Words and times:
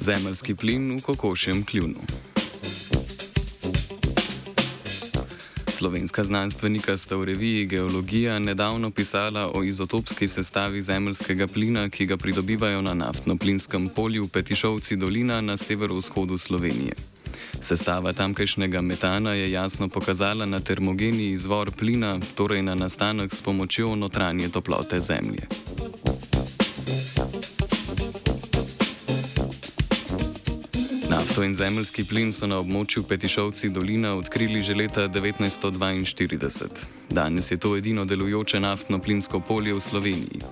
Zemljski 0.00 0.54
plin 0.54 0.96
v 0.96 1.00
kokošjem 1.00 1.64
kljunu. 1.64 2.00
Slovenska 5.68 6.24
znanstvenika 6.24 6.96
sta 6.96 7.16
v 7.16 7.24
reviji 7.24 7.66
Geologija 7.66 8.38
nedavno 8.38 8.90
pisala 8.90 9.50
o 9.54 9.62
izotopski 9.64 10.28
sestavi 10.28 10.82
zemljskega 10.82 11.46
plina, 11.46 11.88
ki 11.88 12.06
ga 12.06 12.16
pridobivajo 12.16 12.82
na 12.82 12.94
naftno-plinskem 12.94 13.88
polju 13.88 14.28
Petišovci 14.28 14.96
dolina 14.96 15.40
na 15.40 15.56
severovzhodu 15.56 16.38
Slovenije. 16.38 16.92
Sestava 17.60 18.12
tamkajšnjega 18.12 18.80
metana 18.80 19.32
je 19.32 19.52
jasno 19.52 19.88
pokazala 19.88 20.46
na 20.46 20.60
termogeni 20.60 21.26
izvor 21.26 21.70
plina, 21.70 22.18
torej 22.34 22.62
na 22.62 22.74
nastanek 22.74 23.34
s 23.34 23.42
pomočjo 23.42 23.94
notranje 23.96 24.48
toplote 24.48 25.00
Zemlje. 25.00 25.46
Nafto 31.40 31.48
in 31.48 31.54
zemljski 31.54 32.04
plin 32.04 32.32
so 32.32 32.44
na 32.46 32.58
območju 32.60 33.02
Petišovci 33.08 33.70
dolina 33.72 34.10
odkrili 34.14 34.60
že 34.62 34.74
leta 34.76 35.06
1942. 35.08 36.68
Danes 37.08 37.50
je 37.50 37.56
to 37.56 37.76
edino 37.76 38.04
delujoče 38.04 38.60
naftno-plinsko 38.60 39.40
polje 39.40 39.72
v 39.74 39.80
Sloveniji. 39.80 40.42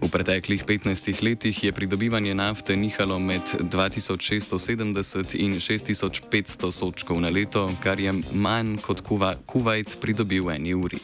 V 0.00 0.08
preteklih 0.08 0.64
15 0.64 1.22
letih 1.22 1.64
je 1.64 1.72
pridobivanje 1.72 2.34
nafte 2.34 2.76
nihalo 2.76 3.18
med 3.18 3.42
2670 3.60 5.36
in 5.36 5.60
6500 5.60 6.72
sočkov 6.72 7.20
na 7.20 7.28
leto, 7.28 7.68
kar 7.82 8.00
je 8.00 8.14
manj 8.32 8.78
kot 8.80 9.04
Kuwait 9.46 10.00
pridobil 10.00 10.44
v 10.44 10.56
eni 10.56 10.74
uri. 10.74 10.98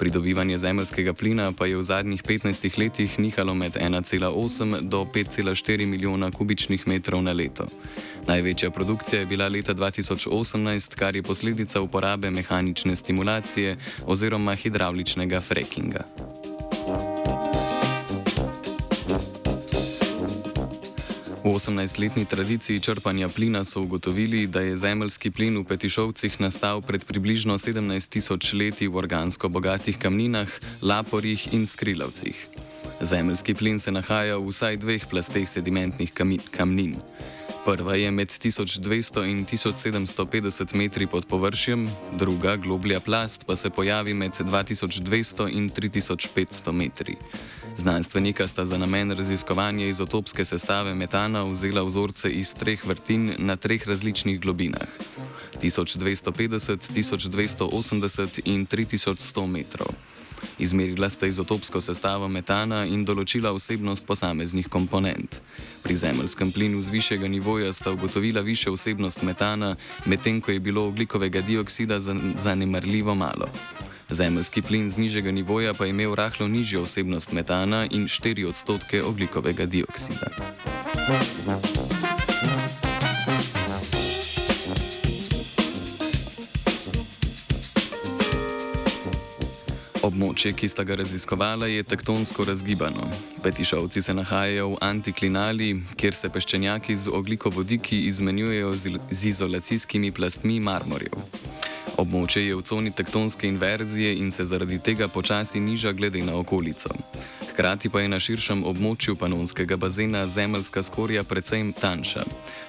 Pridobivanje 0.00 0.58
zemljskega 0.58 1.12
plina 1.12 1.52
pa 1.52 1.66
je 1.66 1.76
v 1.76 1.82
zadnjih 1.82 2.22
15 2.22 2.78
letih 2.78 3.18
nihalo 3.18 3.54
med 3.54 3.76
1,8 3.76 4.80
do 4.80 5.04
5,4 5.04 5.86
milijona 5.86 6.30
kubičnih 6.30 6.88
metrov 6.88 7.22
na 7.22 7.32
leto. 7.32 7.66
Največja 8.26 8.70
produkcija 8.70 9.20
je 9.20 9.26
bila 9.26 9.48
leta 9.48 9.74
2018, 9.74 10.94
kar 10.96 11.16
je 11.16 11.22
posledica 11.22 11.80
uporabe 11.80 12.30
mehanične 12.30 12.96
stimulacije 12.96 13.76
oziroma 14.06 14.54
hidravličnega 14.54 15.40
frackinga. 15.40 16.04
V 21.40 21.48
18-letni 21.48 22.28
tradiciji 22.28 22.80
črpanja 22.80 23.28
plina 23.28 23.64
so 23.64 23.80
ugotovili, 23.80 24.46
da 24.46 24.60
je 24.60 24.76
zemljski 24.76 25.30
plin 25.30 25.56
v 25.56 25.64
Petišovcih 25.64 26.40
nastal 26.40 26.82
pred 26.84 27.04
približno 27.04 27.56
17 27.56 28.08
tisoč 28.12 28.52
leti 28.52 28.84
v 28.88 28.96
organsko 28.96 29.48
bogatih 29.48 29.96
kamninah, 29.98 30.48
laporjih 30.82 31.54
in 31.56 31.64
skrilavcih. 31.66 32.46
Zemljski 33.00 33.54
plin 33.54 33.80
se 33.80 33.88
nahaja 33.92 34.36
v 34.36 34.52
vsaj 34.52 34.76
dveh 34.76 35.08
plasteh 35.08 35.48
sedimentnih 35.48 36.12
kamnin. 36.52 37.00
Prva 37.64 37.94
je 37.94 38.10
med 38.10 38.28
1200 38.28 39.24
in 39.30 39.44
1750 39.46 40.74
metri 40.74 41.06
pod 41.06 41.26
površjem, 41.26 41.90
druga, 42.12 42.56
globlja 42.56 43.00
plast, 43.00 43.44
pa 43.46 43.56
se 43.56 43.70
pojavi 43.70 44.14
med 44.14 44.32
2200 44.32 45.48
in 45.52 45.70
3500 45.70 46.72
metri. 46.72 47.16
Znanstvenika 47.76 48.48
sta 48.48 48.64
za 48.64 48.78
namen 48.78 49.12
raziskovanja 49.12 49.86
izotopske 49.86 50.44
sestave 50.44 50.94
metana 50.94 51.42
vzela 51.42 51.82
vzorce 51.82 52.30
iz 52.30 52.54
treh 52.54 52.86
vrtin 52.86 53.34
na 53.38 53.56
treh 53.56 53.88
različnih 53.88 54.40
globinah: 54.40 54.88
1250, 55.62 56.78
1280 56.94 58.40
in 58.44 58.66
3100 58.66 59.46
metrov. 59.46 59.92
Izmerila 60.60 61.10
sta 61.10 61.26
izotopsko 61.26 61.80
sestavo 61.80 62.28
metana 62.28 62.84
in 62.86 63.04
določila 63.08 63.52
vsebnost 63.56 64.04
posameznih 64.06 64.68
komponent. 64.68 65.40
Pri 65.82 65.96
zemljskem 65.96 66.52
plinu 66.52 66.82
z 66.82 66.92
višjega 66.92 67.28
nivoja 67.28 67.72
sta 67.72 67.94
ugotovila 67.96 68.44
višjo 68.44 68.74
vsebnost 68.76 69.22
metana, 69.22 69.76
medtem 70.04 70.40
ko 70.40 70.52
je 70.52 70.60
bilo 70.60 70.86
oglikovega 70.92 71.40
dioksida 71.40 71.98
zanemarljivo 72.00 73.14
malo. 73.14 73.48
Zemljski 74.10 74.62
plin 74.62 74.90
z 74.90 74.98
nižjega 74.98 75.30
nivoja 75.30 75.74
pa 75.74 75.84
je 75.84 75.90
imel 75.90 76.14
rahlo 76.14 76.48
nižjo 76.48 76.82
vsebnost 76.82 77.32
metana 77.32 77.86
in 77.90 78.08
4 78.08 78.48
odstotke 78.48 79.02
oglikovega 79.02 79.66
dioksida. 79.66 80.28
Območje, 90.00 90.54
ki 90.56 90.68
sta 90.68 90.80
ga 90.88 90.96
raziskovala, 90.96 91.66
je 91.68 91.82
tektonsko 91.84 92.44
razgibano. 92.48 93.04
Petišovci 93.44 94.00
se 94.02 94.14
nahajajo 94.16 94.70
v 94.70 94.78
antiklinali, 94.80 95.68
kjer 96.00 96.16
se 96.16 96.30
peščenjaki 96.32 96.96
z 96.96 97.12
oglikovodiki 97.12 97.98
izmenjujejo 98.08 98.72
z 99.10 99.26
izolacijskimi 99.28 100.12
plastmi 100.12 100.56
marmorjev. 100.60 101.20
Območje 102.00 102.46
je 102.46 102.56
v 102.56 102.64
coni 102.64 102.94
tektonske 102.96 103.48
inverzije 103.48 104.14
in 104.22 104.32
se 104.32 104.44
zaradi 104.48 104.78
tega 104.80 105.08
počasi 105.08 105.60
niža 105.60 105.92
glede 105.92 106.24
na 106.24 106.38
okolico. 106.38 106.96
Hkrati 107.50 107.90
pa 107.92 108.00
je 108.00 108.08
na 108.08 108.20
širšem 108.20 108.64
območju 108.64 109.18
panonskega 109.20 109.76
bazena 109.76 110.24
zemljska 110.26 110.82
skorja 110.82 111.24
precej 111.28 111.74
tanjša. 111.80 112.24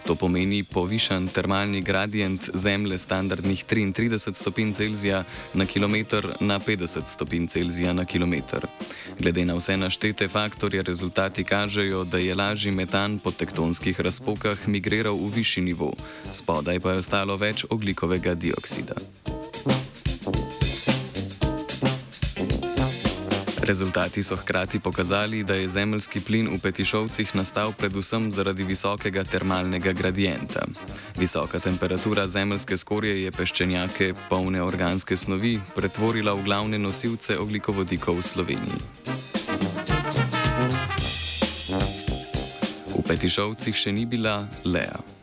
To 0.05 0.15
pomeni 0.15 0.63
povišan 0.63 1.27
termalni 1.27 1.81
gradient 1.81 2.49
zemlje 2.53 2.97
standardnih 2.97 3.65
33 3.65 4.33
stopinj 4.33 4.73
Celzija 4.73 5.23
na 5.53 5.65
kilometr 5.65 6.27
na 6.39 6.59
50 6.59 7.07
stopinj 7.07 7.47
Celzija 7.47 7.93
na 7.93 8.05
kilometr. 8.05 8.67
Glede 9.19 9.45
na 9.45 9.55
vse 9.55 9.77
naštete 9.77 10.27
faktorje, 10.27 10.83
rezultati 10.83 11.43
kažejo, 11.43 12.03
da 12.03 12.17
je 12.17 12.35
lažji 12.35 12.71
metan 12.71 13.19
po 13.19 13.31
tektonskih 13.31 14.01
razpokah 14.01 14.67
migriral 14.67 15.15
v 15.15 15.29
višji 15.35 15.63
nivo, 15.63 15.93
spodaj 16.31 16.79
pa 16.79 16.91
je 16.91 16.97
ostalo 16.97 17.35
več 17.37 17.65
oglikovega 17.69 18.33
dioksida. 18.35 18.95
Rezultati 23.71 24.23
so 24.23 24.35
hkrati 24.35 24.79
pokazali, 24.79 25.43
da 25.43 25.55
je 25.55 25.67
zemljski 25.67 26.19
plin 26.19 26.49
v 26.51 26.59
Petišovcih 26.59 27.35
nastal 27.35 27.71
predvsem 27.71 28.31
zaradi 28.31 28.63
visokega 28.63 29.23
termalnega 29.23 29.91
gradienta. 29.91 30.59
Visoka 31.17 31.59
temperatura 31.59 32.27
zemljske 32.27 32.77
skorje 32.77 33.23
je 33.23 33.31
peščenjake, 33.31 34.13
polne 34.29 34.59
organske 34.63 35.15
snovi, 35.17 35.53
pretvorila 35.75 36.33
v 36.33 36.43
glavne 36.43 36.77
nosilce 36.83 37.39
oglikovodikov 37.39 38.19
v 38.19 38.27
Sloveniji. 38.27 38.81
V 42.91 43.07
Petišovcih 43.07 43.75
še 43.75 43.95
ni 43.95 44.03
bila 44.05 44.49
Lea. 44.67 45.20